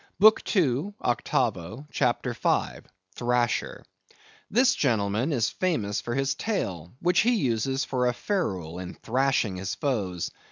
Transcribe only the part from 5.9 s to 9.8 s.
for his tail, which he uses for a ferule in thrashing his